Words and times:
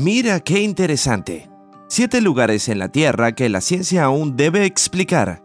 Mira 0.00 0.40
qué 0.40 0.60
interesante. 0.60 1.50
Siete 1.86 2.22
lugares 2.22 2.70
en 2.70 2.78
la 2.78 2.88
Tierra 2.88 3.32
que 3.32 3.50
la 3.50 3.60
ciencia 3.60 4.04
aún 4.04 4.34
debe 4.34 4.64
explicar. 4.64 5.42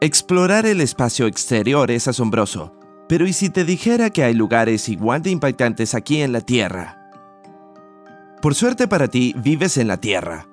Explorar 0.00 0.66
el 0.66 0.80
espacio 0.80 1.26
exterior 1.26 1.90
es 1.90 2.06
asombroso, 2.06 2.76
pero 3.08 3.26
¿y 3.26 3.32
si 3.32 3.50
te 3.50 3.64
dijera 3.64 4.10
que 4.10 4.22
hay 4.22 4.34
lugares 4.34 4.88
igual 4.88 5.22
de 5.22 5.30
impactantes 5.30 5.96
aquí 5.96 6.22
en 6.22 6.30
la 6.30 6.42
Tierra? 6.42 7.10
Por 8.40 8.54
suerte 8.54 8.86
para 8.86 9.08
ti, 9.08 9.34
vives 9.36 9.78
en 9.78 9.88
la 9.88 9.96
Tierra, 9.96 10.46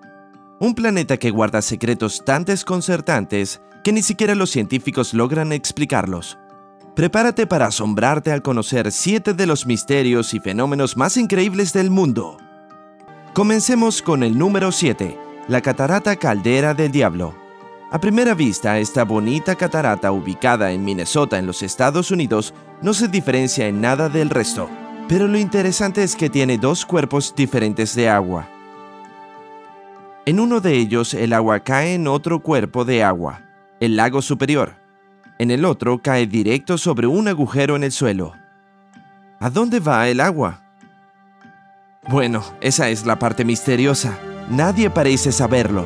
un 0.59 0.73
planeta 0.73 1.17
que 1.17 1.29
guarda 1.29 1.61
secretos 1.61 2.25
tan 2.25 2.45
desconcertantes 2.45 3.61
que 3.83 3.91
ni 3.91 4.01
siquiera 4.01 4.33
los 4.33 4.49
científicos 4.49 5.13
logran 5.13 5.51
explicarlos. 5.53 6.39
Prepárate 6.95 7.45
para 7.45 7.67
asombrarte 7.67 8.31
al 8.31 8.41
conocer 8.41 8.91
siete 8.91 9.35
de 9.35 9.45
los 9.45 9.67
misterios 9.67 10.33
y 10.33 10.39
fenómenos 10.39 10.97
más 10.97 11.15
increíbles 11.17 11.73
del 11.73 11.91
mundo. 11.91 12.37
Comencemos 13.33 14.03
con 14.03 14.21
el 14.21 14.37
número 14.37 14.71
7, 14.71 15.17
la 15.47 15.59
Catarata 15.59 16.15
Caldera 16.17 16.75
del 16.75 16.91
Diablo. 16.91 17.33
A 17.89 17.99
primera 17.99 18.35
vista, 18.35 18.77
esta 18.77 19.05
bonita 19.05 19.55
catarata 19.55 20.11
ubicada 20.11 20.71
en 20.71 20.85
Minnesota 20.85 21.39
en 21.39 21.47
los 21.47 21.63
Estados 21.63 22.11
Unidos 22.11 22.53
no 22.83 22.93
se 22.93 23.07
diferencia 23.07 23.67
en 23.67 23.81
nada 23.81 24.07
del 24.07 24.29
resto, 24.29 24.69
pero 25.09 25.27
lo 25.27 25.39
interesante 25.39 26.03
es 26.03 26.15
que 26.15 26.29
tiene 26.29 26.59
dos 26.59 26.85
cuerpos 26.85 27.33
diferentes 27.35 27.95
de 27.95 28.07
agua. 28.07 28.47
En 30.27 30.39
uno 30.39 30.61
de 30.61 30.75
ellos 30.75 31.15
el 31.15 31.33
agua 31.33 31.61
cae 31.61 31.95
en 31.95 32.07
otro 32.07 32.39
cuerpo 32.39 32.85
de 32.85 33.03
agua, 33.03 33.41
el 33.79 33.95
lago 33.95 34.21
superior. 34.21 34.75
En 35.39 35.49
el 35.49 35.65
otro 35.65 36.03
cae 36.03 36.27
directo 36.27 36.77
sobre 36.77 37.07
un 37.07 37.27
agujero 37.27 37.75
en 37.75 37.83
el 37.83 37.91
suelo. 37.91 38.33
¿A 39.39 39.49
dónde 39.49 39.79
va 39.79 40.07
el 40.07 40.19
agua? 40.19 40.62
Bueno, 42.09 42.43
esa 42.59 42.89
es 42.89 43.05
la 43.05 43.17
parte 43.17 43.45
misteriosa. 43.45 44.19
Nadie 44.49 44.89
parece 44.89 45.31
saberlo. 45.31 45.85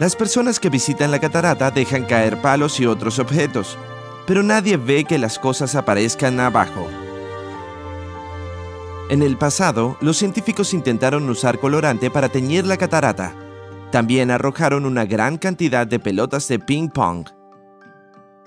Las 0.00 0.16
personas 0.16 0.58
que 0.58 0.70
visitan 0.70 1.12
la 1.12 1.20
catarata 1.20 1.70
dejan 1.70 2.04
caer 2.04 2.42
palos 2.42 2.80
y 2.80 2.86
otros 2.86 3.20
objetos, 3.20 3.78
pero 4.26 4.42
nadie 4.42 4.76
ve 4.76 5.04
que 5.04 5.18
las 5.18 5.38
cosas 5.38 5.76
aparezcan 5.76 6.40
abajo. 6.40 6.88
En 9.08 9.22
el 9.22 9.36
pasado, 9.36 9.96
los 10.00 10.16
científicos 10.16 10.74
intentaron 10.74 11.28
usar 11.30 11.60
colorante 11.60 12.10
para 12.10 12.28
teñir 12.28 12.66
la 12.66 12.76
catarata. 12.76 13.34
También 13.92 14.32
arrojaron 14.32 14.84
una 14.84 15.04
gran 15.04 15.38
cantidad 15.38 15.86
de 15.86 16.00
pelotas 16.00 16.48
de 16.48 16.58
ping 16.58 16.88
pong. 16.88 17.28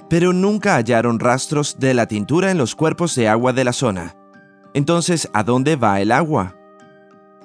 Pero 0.10 0.34
nunca 0.34 0.76
hallaron 0.76 1.20
rastros 1.20 1.80
de 1.80 1.94
la 1.94 2.08
tintura 2.08 2.52
en 2.52 2.58
los 2.58 2.76
cuerpos 2.76 3.16
de 3.16 3.30
agua 3.30 3.54
de 3.54 3.64
la 3.64 3.72
zona. 3.72 4.16
Entonces, 4.74 5.30
¿a 5.32 5.44
dónde 5.44 5.78
va 5.78 6.02
el 6.02 6.12
agua? 6.12 6.57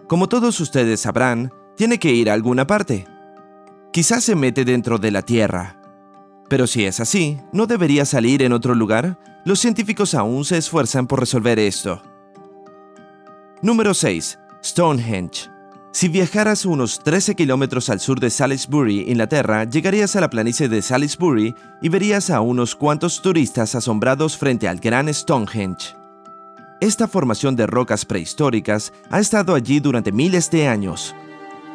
Como 0.08 0.28
todos 0.28 0.60
ustedes 0.60 1.00
sabrán, 1.00 1.52
tiene 1.76 1.98
que 1.98 2.12
ir 2.12 2.30
a 2.30 2.34
alguna 2.34 2.66
parte. 2.66 3.06
Quizás 3.92 4.24
se 4.24 4.34
mete 4.34 4.64
dentro 4.64 4.98
de 4.98 5.10
la 5.10 5.22
Tierra. 5.22 5.80
Pero 6.48 6.66
si 6.66 6.84
es 6.84 7.00
así, 7.00 7.38
¿no 7.52 7.66
debería 7.66 8.04
salir 8.04 8.42
en 8.42 8.52
otro 8.52 8.74
lugar? 8.74 9.18
Los 9.44 9.60
científicos 9.60 10.14
aún 10.14 10.44
se 10.44 10.58
esfuerzan 10.58 11.06
por 11.06 11.20
resolver 11.20 11.58
esto. 11.58 12.02
Número 13.62 13.94
6. 13.94 14.38
Stonehenge. 14.62 15.50
Si 15.92 16.08
viajaras 16.08 16.64
unos 16.64 17.00
13 17.00 17.34
kilómetros 17.34 17.90
al 17.90 18.00
sur 18.00 18.18
de 18.18 18.30
Salisbury, 18.30 19.10
Inglaterra, 19.10 19.64
llegarías 19.64 20.16
a 20.16 20.20
la 20.20 20.30
planicie 20.30 20.68
de 20.68 20.80
Salisbury 20.80 21.54
y 21.82 21.88
verías 21.90 22.30
a 22.30 22.40
unos 22.40 22.74
cuantos 22.74 23.20
turistas 23.20 23.74
asombrados 23.74 24.38
frente 24.38 24.68
al 24.68 24.78
gran 24.78 25.12
Stonehenge. 25.12 26.01
Esta 26.82 27.06
formación 27.06 27.54
de 27.54 27.68
rocas 27.68 28.04
prehistóricas 28.04 28.92
ha 29.08 29.20
estado 29.20 29.54
allí 29.54 29.78
durante 29.78 30.10
miles 30.10 30.50
de 30.50 30.66
años. 30.66 31.14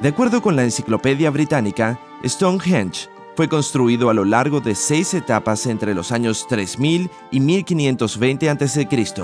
De 0.02 0.10
acuerdo 0.10 0.42
con 0.42 0.58
la 0.58 0.66
Enciclopedia 0.66 1.30
Británica, 1.30 1.98
Stonehenge 2.26 3.08
fue 3.38 3.48
construido 3.48 4.10
a 4.10 4.14
lo 4.14 4.26
largo 4.26 4.60
de 4.60 4.76
seis 4.76 5.14
etapas 5.14 5.66
entre 5.66 5.94
los 5.94 6.12
años 6.12 6.46
3000 6.50 7.10
y 7.32 7.40
1520 7.40 8.50
a.C. 8.50 9.16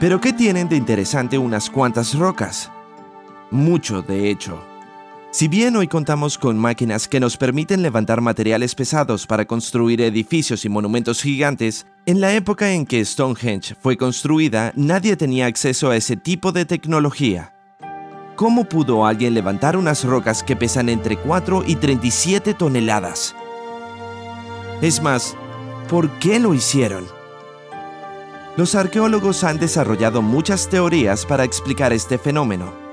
Pero 0.00 0.18
¿qué 0.18 0.32
tienen 0.32 0.66
de 0.70 0.76
interesante 0.76 1.36
unas 1.36 1.68
cuantas 1.68 2.14
rocas? 2.14 2.72
Mucho, 3.50 4.00
de 4.00 4.30
hecho. 4.30 4.58
Si 5.30 5.46
bien 5.46 5.76
hoy 5.76 5.88
contamos 5.88 6.38
con 6.38 6.56
máquinas 6.56 7.06
que 7.06 7.20
nos 7.20 7.36
permiten 7.36 7.82
levantar 7.82 8.22
materiales 8.22 8.74
pesados 8.74 9.26
para 9.26 9.44
construir 9.44 10.00
edificios 10.00 10.64
y 10.64 10.70
monumentos 10.70 11.20
gigantes, 11.20 11.86
en 12.06 12.22
la 12.22 12.32
época 12.32 12.72
en 12.72 12.86
que 12.86 13.04
Stonehenge 13.04 13.74
fue 13.74 13.98
construida 13.98 14.72
nadie 14.74 15.16
tenía 15.16 15.44
acceso 15.44 15.90
a 15.90 15.96
ese 15.96 16.16
tipo 16.16 16.50
de 16.50 16.64
tecnología. 16.64 17.52
¿Cómo 18.36 18.64
pudo 18.64 19.04
alguien 19.04 19.34
levantar 19.34 19.76
unas 19.76 20.02
rocas 20.02 20.42
que 20.42 20.56
pesan 20.56 20.88
entre 20.88 21.18
4 21.18 21.64
y 21.66 21.76
37 21.76 22.54
toneladas? 22.54 23.34
Es 24.80 25.02
más, 25.02 25.36
¿por 25.90 26.08
qué 26.20 26.38
lo 26.38 26.54
hicieron? 26.54 27.04
Los 28.56 28.74
arqueólogos 28.74 29.44
han 29.44 29.58
desarrollado 29.58 30.22
muchas 30.22 30.68
teorías 30.70 31.26
para 31.26 31.44
explicar 31.44 31.92
este 31.92 32.16
fenómeno. 32.16 32.87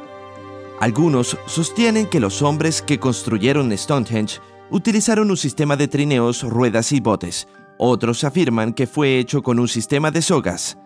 Algunos 0.81 1.38
sostienen 1.46 2.08
que 2.08 2.19
los 2.19 2.41
hombres 2.41 2.81
que 2.81 3.00
construyeron 3.00 3.75
Stonehenge 3.78 4.40
utilizaron 4.69 5.31
un 5.31 5.38
sistema 5.38 5.78
de 5.78 5.88
trineos, 5.88 6.44
ruedas 6.44 6.91
y 6.91 7.00
botes. 7.00 7.47
Otros 7.78 8.24
afirman 8.24 8.74
que 8.74 8.88
fue 8.88 9.18
hecho 9.18 9.41
con 9.41 9.59
un 9.59 9.68
sistema 9.68 10.12
de 10.12 10.22
sogas. 10.22 10.78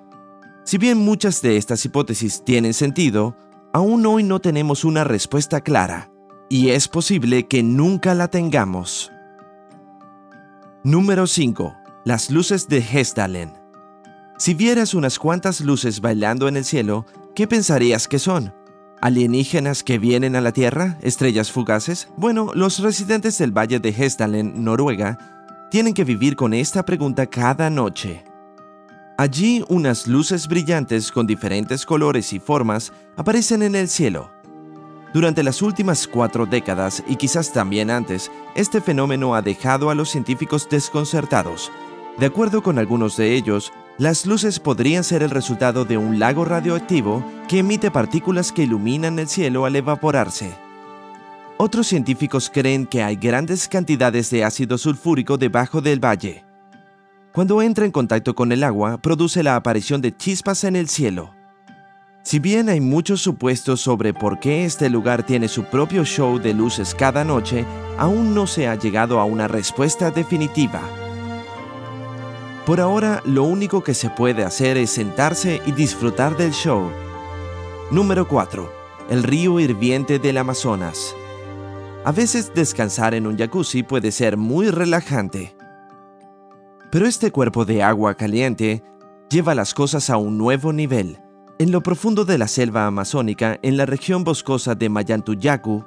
Si 0.63 0.77
bien 0.77 0.99
muchas 0.99 1.41
de 1.41 1.57
estas 1.57 1.83
hipótesis 1.85 2.43
tienen 2.43 2.73
sentido, 2.73 3.35
aún 3.73 4.05
hoy 4.05 4.23
no 4.23 4.39
tenemos 4.39 4.83
una 4.85 5.03
respuesta 5.03 5.61
clara, 5.61 6.11
y 6.49 6.69
es 6.69 6.87
posible 6.87 7.47
que 7.47 7.63
nunca 7.63 8.13
la 8.13 8.27
tengamos. 8.27 9.11
Número 10.83 11.25
5. 11.25 11.75
Las 12.05 12.29
luces 12.29 12.67
de 12.67 12.77
Hestalen. 12.77 13.53
Si 14.37 14.53
vieras 14.53 14.93
unas 14.93 15.19
cuantas 15.19 15.61
luces 15.61 15.99
bailando 15.99 16.47
en 16.47 16.57
el 16.57 16.65
cielo, 16.65 17.05
¿qué 17.35 17.47
pensarías 17.47 18.07
que 18.07 18.19
son? 18.19 18.53
¿Alienígenas 19.01 19.83
que 19.83 19.97
vienen 19.97 20.35
a 20.35 20.41
la 20.41 20.51
Tierra? 20.51 20.97
¿Estrellas 21.01 21.51
fugaces? 21.53 22.09
Bueno, 22.17 22.51
los 22.53 22.79
residentes 22.79 23.37
del 23.37 23.57
Valle 23.57 23.79
de 23.79 23.89
Hestalen, 23.89 24.65
Noruega, 24.65 25.17
tienen 25.71 25.93
que 25.93 26.03
vivir 26.03 26.35
con 26.35 26.53
esta 26.53 26.83
pregunta 26.83 27.25
cada 27.25 27.69
noche. 27.69 28.25
Allí 29.17 29.63
unas 29.69 30.05
luces 30.05 30.49
brillantes 30.49 31.13
con 31.13 31.27
diferentes 31.27 31.85
colores 31.85 32.33
y 32.33 32.39
formas 32.39 32.91
aparecen 33.15 33.61
en 33.63 33.75
el 33.75 33.87
cielo. 33.87 34.31
Durante 35.13 35.43
las 35.43 35.61
últimas 35.61 36.05
cuatro 36.05 36.45
décadas 36.45 37.01
y 37.07 37.15
quizás 37.15 37.53
también 37.53 37.89
antes, 37.89 38.29
este 38.53 38.81
fenómeno 38.81 39.33
ha 39.33 39.41
dejado 39.41 39.89
a 39.89 39.95
los 39.95 40.09
científicos 40.09 40.67
desconcertados. 40.69 41.71
De 42.17 42.25
acuerdo 42.25 42.61
con 42.61 42.77
algunos 42.77 43.15
de 43.15 43.33
ellos, 43.33 43.71
las 43.99 44.25
luces 44.25 44.61
podrían 44.61 45.03
ser 45.03 45.23
el 45.23 45.29
resultado 45.29 45.83
de 45.83 45.97
un 45.97 46.19
lago 46.19 46.45
radioactivo 46.45 47.21
que 47.49 47.59
emite 47.59 47.91
partículas 47.91 48.53
que 48.53 48.63
iluminan 48.63 49.19
el 49.19 49.27
cielo 49.27 49.65
al 49.65 49.75
evaporarse. 49.75 50.53
Otros 51.57 51.87
científicos 51.87 52.49
creen 52.49 52.87
que 52.87 53.03
hay 53.03 53.17
grandes 53.17 53.67
cantidades 53.67 54.29
de 54.29 54.45
ácido 54.45 54.77
sulfúrico 54.77 55.37
debajo 55.37 55.81
del 55.81 56.03
valle. 56.03 56.45
Cuando 57.33 57.61
entra 57.61 57.83
en 57.83 57.91
contacto 57.91 58.33
con 58.33 58.53
el 58.53 58.63
agua, 58.63 58.99
produce 58.99 59.43
la 59.43 59.57
aparición 59.57 59.99
de 59.99 60.15
chispas 60.15 60.63
en 60.63 60.77
el 60.77 60.87
cielo. 60.87 61.35
Si 62.23 62.39
bien 62.39 62.69
hay 62.69 62.79
muchos 62.79 63.19
supuestos 63.19 63.81
sobre 63.81 64.13
por 64.13 64.39
qué 64.39 64.63
este 64.63 64.89
lugar 64.89 65.25
tiene 65.25 65.49
su 65.49 65.65
propio 65.65 66.05
show 66.05 66.39
de 66.39 66.53
luces 66.53 66.95
cada 66.95 67.25
noche, 67.25 67.65
aún 67.97 68.33
no 68.33 68.47
se 68.47 68.69
ha 68.69 68.75
llegado 68.75 69.19
a 69.19 69.25
una 69.25 69.49
respuesta 69.49 70.09
definitiva. 70.09 70.81
Por 72.69 72.81
ahora, 72.81 73.23
lo 73.25 73.45
único 73.45 73.81
que 73.81 73.95
se 73.95 74.11
puede 74.11 74.43
hacer 74.43 74.77
es 74.77 74.91
sentarse 74.91 75.59
y 75.65 75.71
disfrutar 75.71 76.37
del 76.37 76.51
show. 76.51 76.91
Número 77.89 78.27
4. 78.27 78.71
El 79.09 79.23
río 79.23 79.59
hirviente 79.59 80.19
del 80.19 80.37
Amazonas. 80.37 81.15
A 82.05 82.11
veces 82.11 82.53
descansar 82.53 83.15
en 83.15 83.25
un 83.25 83.39
jacuzzi 83.39 83.81
puede 83.81 84.11
ser 84.11 84.37
muy 84.37 84.69
relajante. 84.69 85.55
Pero 86.91 87.07
este 87.07 87.31
cuerpo 87.31 87.65
de 87.65 87.81
agua 87.81 88.13
caliente 88.13 88.83
lleva 89.31 89.55
las 89.55 89.73
cosas 89.73 90.11
a 90.11 90.17
un 90.17 90.37
nuevo 90.37 90.71
nivel. 90.71 91.17
En 91.57 91.71
lo 91.71 91.81
profundo 91.81 92.23
de 92.23 92.37
la 92.37 92.47
selva 92.47 92.85
amazónica, 92.85 93.57
en 93.63 93.77
la 93.77 93.87
región 93.87 94.23
boscosa 94.23 94.75
de 94.75 94.89
Mayantuyacu, 94.89 95.85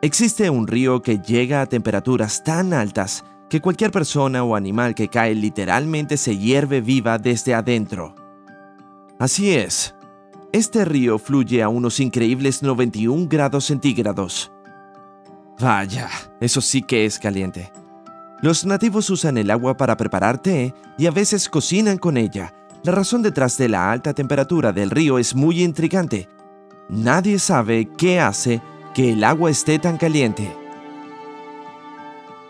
existe 0.00 0.48
un 0.48 0.68
río 0.68 1.02
que 1.02 1.18
llega 1.18 1.60
a 1.60 1.66
temperaturas 1.66 2.42
tan 2.44 2.72
altas 2.72 3.26
que 3.48 3.60
cualquier 3.60 3.90
persona 3.90 4.42
o 4.42 4.56
animal 4.56 4.94
que 4.94 5.08
cae 5.08 5.34
literalmente 5.34 6.16
se 6.16 6.36
hierve 6.36 6.80
viva 6.80 7.18
desde 7.18 7.54
adentro. 7.54 8.14
Así 9.18 9.52
es, 9.52 9.94
este 10.52 10.84
río 10.84 11.18
fluye 11.18 11.62
a 11.62 11.68
unos 11.68 12.00
increíbles 12.00 12.62
91 12.62 13.26
grados 13.28 13.64
centígrados. 13.66 14.50
Vaya, 15.58 16.08
eso 16.40 16.60
sí 16.60 16.82
que 16.82 17.06
es 17.06 17.18
caliente. 17.18 17.72
Los 18.42 18.66
nativos 18.66 19.08
usan 19.10 19.38
el 19.38 19.50
agua 19.50 19.76
para 19.76 19.96
preparar 19.96 20.40
té 20.40 20.74
y 20.98 21.06
a 21.06 21.10
veces 21.10 21.48
cocinan 21.48 21.98
con 21.98 22.16
ella. 22.16 22.52
La 22.82 22.92
razón 22.92 23.22
detrás 23.22 23.56
de 23.56 23.68
la 23.68 23.90
alta 23.90 24.12
temperatura 24.12 24.72
del 24.72 24.90
río 24.90 25.18
es 25.18 25.34
muy 25.34 25.62
intrigante. 25.62 26.28
Nadie 26.88 27.38
sabe 27.38 27.88
qué 27.96 28.20
hace 28.20 28.60
que 28.94 29.12
el 29.12 29.24
agua 29.24 29.50
esté 29.50 29.78
tan 29.78 29.96
caliente. 29.96 30.54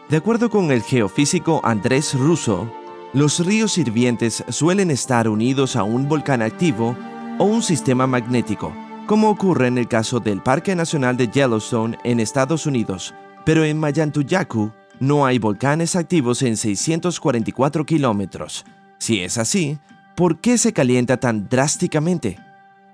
De 0.08 0.18
acuerdo 0.18 0.50
con 0.50 0.70
el 0.70 0.82
geofísico 0.82 1.60
Andrés 1.64 2.14
Russo, 2.14 2.70
los 3.12 3.44
ríos 3.44 3.76
hirvientes 3.76 4.44
suelen 4.50 4.92
estar 4.92 5.28
unidos 5.28 5.74
a 5.74 5.82
un 5.82 6.08
volcán 6.08 6.42
activo 6.42 6.96
o 7.38 7.44
un 7.44 7.60
sistema 7.60 8.06
magnético, 8.06 8.72
como 9.08 9.28
ocurre 9.28 9.66
en 9.66 9.78
el 9.78 9.88
caso 9.88 10.20
del 10.20 10.40
Parque 10.40 10.76
Nacional 10.76 11.16
de 11.16 11.26
Yellowstone 11.26 11.98
en 12.04 12.20
Estados 12.20 12.66
Unidos, 12.66 13.16
pero 13.44 13.64
en 13.64 13.80
Mayantuyacu 13.80 14.70
no 15.00 15.26
hay 15.26 15.40
volcanes 15.40 15.96
activos 15.96 16.40
en 16.42 16.56
644 16.56 17.84
kilómetros. 17.84 18.64
Si 18.98 19.22
es 19.22 19.38
así, 19.38 19.80
¿por 20.14 20.40
qué 20.40 20.56
se 20.56 20.72
calienta 20.72 21.16
tan 21.16 21.48
drásticamente? 21.48 22.45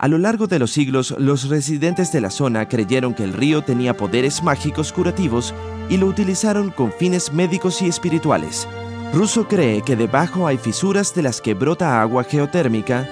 A 0.02 0.08
lo 0.08 0.18
largo 0.18 0.48
de 0.48 0.58
los 0.58 0.72
siglos, 0.72 1.14
los 1.16 1.48
residentes 1.48 2.10
de 2.10 2.20
la 2.20 2.30
zona 2.30 2.66
creyeron 2.66 3.14
que 3.14 3.22
el 3.22 3.32
río 3.32 3.62
tenía 3.62 3.96
poderes 3.96 4.42
mágicos 4.42 4.92
curativos 4.92 5.54
y 5.88 5.96
lo 5.96 6.08
utilizaron 6.08 6.70
con 6.70 6.92
fines 6.92 7.32
médicos 7.32 7.80
y 7.82 7.86
espirituales. 7.86 8.66
Russo 9.12 9.46
cree 9.46 9.82
que 9.82 9.94
debajo 9.94 10.48
hay 10.48 10.58
fisuras 10.58 11.14
de 11.14 11.22
las 11.22 11.40
que 11.40 11.54
brota 11.54 12.02
agua 12.02 12.24
geotérmica, 12.24 13.08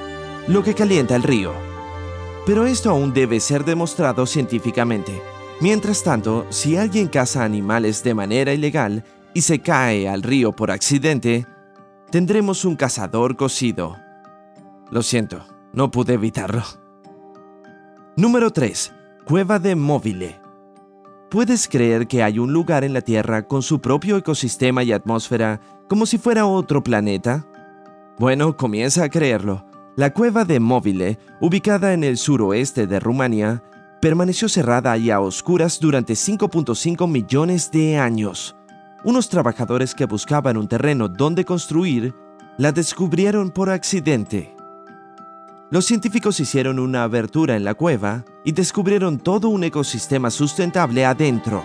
lo 0.49 0.65
que 0.65 0.75
calienta 0.75 1.15
el 1.15 1.23
río. 1.23 1.53
Pero 2.45 2.67
esto 2.67 2.91
aún 2.91 3.15
debe 3.15 3.39
ser 3.39 3.65
demostrado 3.65 4.27
científicamente. 4.27 5.23
Mientras 5.61 6.03
tanto, 6.03 6.45
si 6.51 6.77
alguien 6.77 7.07
caza 7.07 7.45
animales 7.45 8.03
de 8.03 8.15
manera 8.15 8.53
ilegal 8.53 9.05
y 9.33 9.43
se 9.43 9.61
cae 9.61 10.09
al 10.09 10.25
río 10.25 10.51
por 10.51 10.73
accidente, 10.73 11.47
tendremos 12.11 12.65
un 12.65 12.75
cazador 12.75 13.37
cocido. 13.37 13.97
Lo 14.91 15.05
siento, 15.05 15.45
no 15.73 15.91
pude 15.91 16.15
evitarlo. 16.15 16.63
Número 18.17 18.51
3. 18.51 18.93
Cueva 19.25 19.59
de 19.59 19.77
Móvile. 19.77 20.41
¿Puedes 21.31 21.69
creer 21.69 22.09
que 22.09 22.23
hay 22.23 22.39
un 22.39 22.53
lugar 22.53 22.83
en 22.83 22.93
la 22.93 23.03
Tierra 23.03 23.47
con 23.47 23.63
su 23.63 23.81
propio 23.81 24.17
ecosistema 24.17 24.83
y 24.83 24.93
atmósfera 24.93 25.61
como 25.89 26.07
si 26.07 26.19
fuera 26.19 26.47
otro 26.47 26.83
planeta? 26.83 27.47
Bueno, 28.19 28.57
comienza 28.57 29.05
a 29.05 29.09
creerlo. 29.09 29.65
La 29.97 30.13
cueva 30.13 30.45
de 30.45 30.59
Móvile, 30.61 31.19
ubicada 31.41 31.93
en 31.93 32.05
el 32.05 32.17
suroeste 32.17 32.87
de 32.87 32.99
Rumania, 32.99 33.63
permaneció 34.01 34.49
cerrada 34.49 34.97
y 34.97 35.11
a 35.11 35.21
oscuras 35.21 35.79
durante 35.79 36.15
5.5 36.15 37.09
millones 37.09 37.71
de 37.71 37.99
años. 37.99 38.57
Unos 39.05 39.29
trabajadores 39.29 39.95
que 39.95 40.07
buscaban 40.07 40.57
un 40.57 40.69
terreno 40.69 41.09
donde 41.09 41.45
construir 41.45 42.15
la 42.59 42.73
descubrieron 42.73 43.51
por 43.51 43.71
accidente. 43.71 44.55
Los 45.73 45.85
científicos 45.85 46.41
hicieron 46.41 46.81
una 46.81 47.05
abertura 47.05 47.55
en 47.55 47.63
la 47.63 47.75
cueva 47.75 48.25
y 48.45 48.51
descubrieron 48.51 49.21
todo 49.21 49.49
un 49.49 49.63
ecosistema 49.63 50.29
sustentable 50.29 51.07
adentro. 51.07 51.65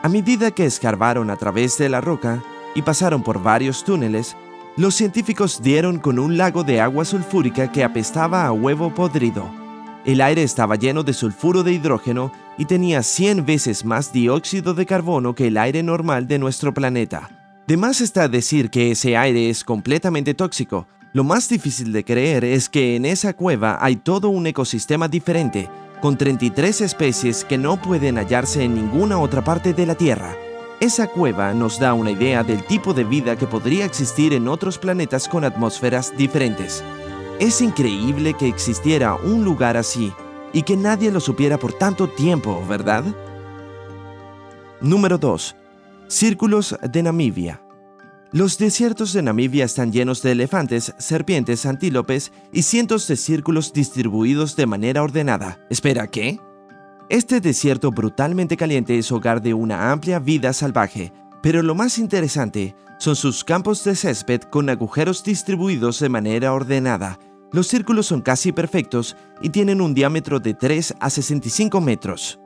A 0.00 0.08
medida 0.08 0.52
que 0.52 0.64
escarbaron 0.64 1.28
a 1.28 1.36
través 1.36 1.76
de 1.76 1.88
la 1.88 2.00
roca 2.00 2.40
y 2.76 2.82
pasaron 2.82 3.24
por 3.24 3.42
varios 3.42 3.82
túneles, 3.82 4.36
los 4.76 4.94
científicos 4.94 5.60
dieron 5.60 5.98
con 5.98 6.20
un 6.20 6.36
lago 6.36 6.62
de 6.62 6.80
agua 6.80 7.04
sulfúrica 7.04 7.72
que 7.72 7.82
apestaba 7.82 8.46
a 8.46 8.52
huevo 8.52 8.94
podrido. 8.94 9.50
El 10.04 10.20
aire 10.20 10.44
estaba 10.44 10.76
lleno 10.76 11.02
de 11.02 11.14
sulfuro 11.14 11.64
de 11.64 11.72
hidrógeno 11.72 12.30
y 12.56 12.66
tenía 12.66 13.02
100 13.02 13.44
veces 13.44 13.84
más 13.84 14.12
dióxido 14.12 14.74
de 14.74 14.86
carbono 14.86 15.34
que 15.34 15.48
el 15.48 15.56
aire 15.56 15.82
normal 15.82 16.28
de 16.28 16.38
nuestro 16.38 16.72
planeta. 16.74 17.28
De 17.66 17.76
más 17.76 18.00
está 18.00 18.28
decir 18.28 18.70
que 18.70 18.92
ese 18.92 19.16
aire 19.16 19.50
es 19.50 19.64
completamente 19.64 20.34
tóxico, 20.34 20.86
lo 21.14 21.22
más 21.22 21.48
difícil 21.48 21.92
de 21.92 22.04
creer 22.04 22.44
es 22.44 22.68
que 22.68 22.96
en 22.96 23.04
esa 23.04 23.34
cueva 23.34 23.78
hay 23.80 23.94
todo 23.94 24.30
un 24.30 24.48
ecosistema 24.48 25.06
diferente, 25.06 25.70
con 26.02 26.18
33 26.18 26.80
especies 26.80 27.44
que 27.44 27.56
no 27.56 27.80
pueden 27.80 28.16
hallarse 28.18 28.64
en 28.64 28.74
ninguna 28.74 29.20
otra 29.20 29.44
parte 29.44 29.72
de 29.72 29.86
la 29.86 29.94
Tierra. 29.94 30.34
Esa 30.80 31.06
cueva 31.06 31.54
nos 31.54 31.78
da 31.78 31.94
una 31.94 32.10
idea 32.10 32.42
del 32.42 32.64
tipo 32.64 32.92
de 32.92 33.04
vida 33.04 33.36
que 33.36 33.46
podría 33.46 33.84
existir 33.84 34.32
en 34.32 34.48
otros 34.48 34.76
planetas 34.76 35.28
con 35.28 35.44
atmósferas 35.44 36.12
diferentes. 36.16 36.82
Es 37.38 37.60
increíble 37.60 38.34
que 38.34 38.48
existiera 38.48 39.14
un 39.14 39.44
lugar 39.44 39.76
así 39.76 40.12
y 40.52 40.62
que 40.62 40.76
nadie 40.76 41.12
lo 41.12 41.20
supiera 41.20 41.58
por 41.58 41.74
tanto 41.74 42.08
tiempo, 42.08 42.60
¿verdad? 42.68 43.04
Número 44.80 45.16
2. 45.16 45.54
Círculos 46.08 46.76
de 46.82 47.02
Namibia. 47.04 47.63
Los 48.34 48.58
desiertos 48.58 49.12
de 49.12 49.22
Namibia 49.22 49.64
están 49.64 49.92
llenos 49.92 50.20
de 50.20 50.32
elefantes, 50.32 50.92
serpientes, 50.98 51.66
antílopes 51.66 52.32
y 52.52 52.62
cientos 52.62 53.06
de 53.06 53.14
círculos 53.14 53.72
distribuidos 53.72 54.56
de 54.56 54.66
manera 54.66 55.04
ordenada. 55.04 55.60
Espera, 55.70 56.08
¿qué? 56.08 56.40
Este 57.08 57.40
desierto 57.40 57.92
brutalmente 57.92 58.56
caliente 58.56 58.98
es 58.98 59.12
hogar 59.12 59.40
de 59.40 59.54
una 59.54 59.92
amplia 59.92 60.18
vida 60.18 60.52
salvaje, 60.52 61.12
pero 61.44 61.62
lo 61.62 61.76
más 61.76 61.96
interesante 61.96 62.74
son 62.98 63.14
sus 63.14 63.44
campos 63.44 63.84
de 63.84 63.94
césped 63.94 64.40
con 64.40 64.68
agujeros 64.68 65.22
distribuidos 65.22 66.00
de 66.00 66.08
manera 66.08 66.54
ordenada. 66.54 67.20
Los 67.52 67.68
círculos 67.68 68.06
son 68.06 68.20
casi 68.20 68.50
perfectos 68.50 69.16
y 69.42 69.50
tienen 69.50 69.80
un 69.80 69.94
diámetro 69.94 70.40
de 70.40 70.54
3 70.54 70.96
a 70.98 71.08
65 71.08 71.80
metros. 71.80 72.40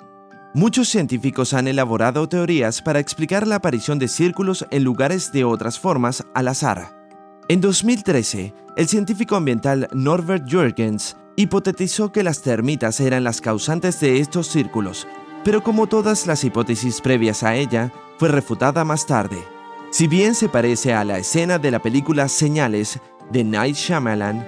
Muchos 0.59 0.89
científicos 0.89 1.55
han 1.55 1.69
elaborado 1.69 2.29
teorías 2.29 2.83
para 2.83 2.99
explicar 2.99 3.47
la 3.47 3.55
aparición 3.55 4.01
de 4.01 4.09
círculos 4.09 4.67
en 4.73 4.83
lugares 4.83 5.31
de 5.31 5.45
otras 5.45 5.79
formas 5.79 6.25
al 6.35 6.49
azar. 6.49 6.99
En 7.47 7.61
2013, 7.61 8.53
el 8.77 8.89
científico 8.89 9.37
ambiental 9.37 9.87
Norbert 9.93 10.51
Jürgens 10.51 11.17
hipotetizó 11.37 12.11
que 12.11 12.25
las 12.25 12.43
termitas 12.43 12.99
eran 12.99 13.23
las 13.23 13.41
causantes 13.41 14.01
de 14.01 14.19
estos 14.19 14.49
círculos, 14.49 15.07
pero 15.45 15.63
como 15.63 15.87
todas 15.87 16.27
las 16.27 16.43
hipótesis 16.43 17.01
previas 17.01 17.45
a 17.45 17.55
ella, 17.55 17.93
fue 18.19 18.29
refutada 18.29 18.85
más 18.85 19.07
tarde. 19.07 19.39
Si 19.93 20.09
bien 20.09 20.35
se 20.35 20.49
parece 20.49 20.93
a 20.93 21.05
la 21.05 21.19
escena 21.19 21.61
de 21.61 21.71
la 21.71 21.79
película 21.79 22.27
Señales 22.27 22.99
de 23.31 23.45
Night 23.45 23.77
Shyamalan, 23.77 24.45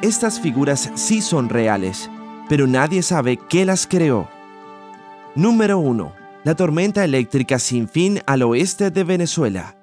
estas 0.00 0.40
figuras 0.40 0.90
sí 0.94 1.20
son 1.20 1.50
reales, 1.50 2.08
pero 2.48 2.66
nadie 2.66 3.02
sabe 3.02 3.36
qué 3.50 3.66
las 3.66 3.86
creó. 3.86 4.30
Número 5.34 5.78
1. 5.78 6.12
La 6.44 6.54
tormenta 6.54 7.02
eléctrica 7.02 7.58
sin 7.58 7.88
fin 7.88 8.20
al 8.26 8.42
oeste 8.42 8.90
de 8.90 9.02
Venezuela. 9.02 9.74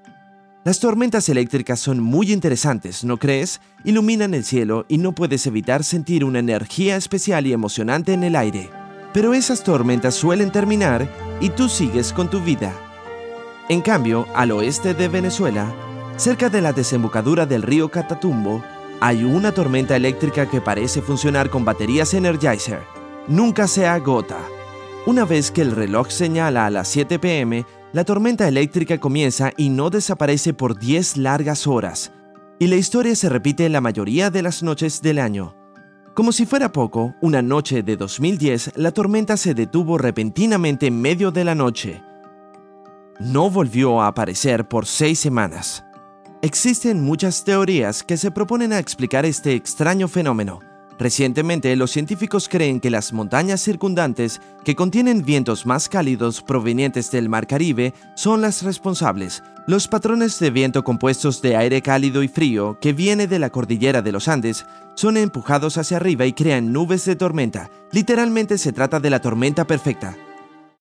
Las 0.64 0.80
tormentas 0.80 1.28
eléctricas 1.28 1.80
son 1.80 2.00
muy 2.00 2.32
interesantes, 2.32 3.04
¿no 3.04 3.18
crees? 3.18 3.60
Iluminan 3.84 4.36
el 4.36 4.46
cielo 4.46 4.86
y 4.88 5.00
no 5.00 5.14
puedes 5.14 5.48
evitar 5.48 5.84
sentir 5.84 6.24
una 6.24 6.38
energía 6.38 6.98
especial 6.98 7.48
y 7.48 7.54
emocionante 7.54 8.14
en 8.14 8.24
el 8.26 8.36
aire. 8.36 8.70
Pero 9.12 9.34
esas 9.34 9.64
tormentas 9.64 10.14
suelen 10.14 10.52
terminar 10.52 11.10
y 11.42 11.50
tú 11.50 11.68
sigues 11.68 12.14
con 12.14 12.30
tu 12.30 12.42
vida. 12.42 12.72
En 13.70 13.82
cambio, 13.82 14.28
al 14.36 14.52
oeste 14.52 14.94
de 14.94 15.08
Venezuela, 15.08 15.66
cerca 16.16 16.50
de 16.50 16.62
la 16.62 16.74
desembocadura 16.74 17.48
del 17.48 17.64
río 17.64 17.90
Catatumbo, 17.90 18.64
hay 19.00 19.24
una 19.24 19.52
tormenta 19.52 19.96
eléctrica 19.96 20.48
que 20.48 20.62
parece 20.62 21.02
funcionar 21.02 21.50
con 21.50 21.66
baterías 21.66 22.14
Energizer. 22.14 22.84
Nunca 23.28 23.68
se 23.68 23.88
agota. 23.88 24.38
Una 25.06 25.24
vez 25.24 25.50
que 25.50 25.62
el 25.62 25.72
reloj 25.72 26.10
señala 26.10 26.66
a 26.66 26.70
las 26.70 26.90
7 26.90 27.20
pm, 27.20 27.66
la 27.94 28.04
tormenta 28.04 28.48
eléctrica 28.48 29.00
comienza 29.00 29.52
y 29.56 29.70
no 29.70 29.90
desaparece 29.90 30.54
por 30.54 30.78
10 30.78 31.18
largas 31.18 31.68
horas. 31.68 32.12
Y 32.60 32.68
la 32.68 32.76
historia 32.76 33.16
se 33.16 33.30
repite 33.30 33.70
la 33.70 33.80
mayoría 33.80 34.30
de 34.30 34.42
las 34.42 34.62
noches 34.62 35.02
del 35.02 35.20
año. 35.20 35.56
Como 36.14 36.34
si 36.34 36.46
fuera 36.46 36.74
poco, 36.74 37.16
una 37.22 37.42
noche 37.42 37.82
de 37.82 37.96
2010, 37.96 38.74
la 38.76 38.92
tormenta 38.92 39.38
se 39.38 39.54
detuvo 39.54 39.98
repentinamente 39.98 40.88
en 40.88 41.02
medio 41.02 41.32
de 41.32 41.46
la 41.46 41.56
noche. 41.56 42.04
No 43.22 43.50
volvió 43.50 44.02
a 44.02 44.08
aparecer 44.08 44.68
por 44.68 44.86
seis 44.86 45.18
semanas. 45.18 45.86
Existen 46.42 47.02
muchas 47.02 47.46
teorías 47.46 48.04
que 48.04 48.18
se 48.18 48.32
proponen 48.32 48.74
a 48.74 48.80
explicar 48.80 49.26
este 49.26 49.54
extraño 49.54 50.10
fenómeno, 50.10 50.60
Recientemente, 51.00 51.74
los 51.78 51.92
científicos 51.92 52.50
creen 52.50 52.82
que 52.82 52.90
las 52.90 53.14
montañas 53.14 53.62
circundantes, 53.62 54.42
que 54.66 54.76
contienen 54.76 55.24
vientos 55.24 55.66
más 55.66 55.88
cálidos 55.88 56.42
provenientes 56.42 57.10
del 57.10 57.30
Mar 57.30 57.48
Caribe, 57.48 57.94
son 58.16 58.42
las 58.42 58.64
responsables. 58.64 59.42
Los 59.66 59.88
patrones 59.88 60.38
de 60.40 60.52
viento 60.52 60.84
compuestos 60.84 61.42
de 61.42 61.56
aire 61.56 61.82
cálido 61.82 62.22
y 62.22 62.28
frío, 62.28 62.78
que 62.82 62.92
viene 62.92 63.28
de 63.28 63.40
la 63.40 63.50
cordillera 63.50 64.02
de 64.02 64.12
los 64.12 64.28
Andes, 64.28 64.66
son 64.94 65.16
empujados 65.16 65.78
hacia 65.78 65.98
arriba 65.98 66.26
y 66.26 66.34
crean 66.34 66.74
nubes 66.74 67.06
de 67.06 67.16
tormenta. 67.16 67.70
Literalmente 67.94 68.58
se 68.58 68.74
trata 68.74 69.00
de 69.00 69.10
la 69.10 69.22
tormenta 69.22 69.66
perfecta. 69.66 70.18